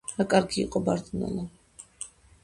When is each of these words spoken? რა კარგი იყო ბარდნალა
რა 0.19 0.23
კარგი 0.29 0.61
იყო 0.61 0.79
ბარდნალა 0.87 1.43